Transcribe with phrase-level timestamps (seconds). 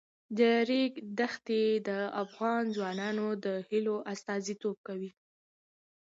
[0.37, 1.89] د ریګ دښتې د
[2.23, 5.11] افغان ځوانانو د هیلو استازیتوب کوي.